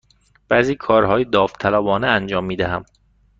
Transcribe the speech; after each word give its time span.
بعضی 0.49 0.75
کارهای 0.75 1.25
داوطلبانه 1.25 2.07
انجام 2.07 2.45
می 2.45 2.55
دهم. 2.55 2.85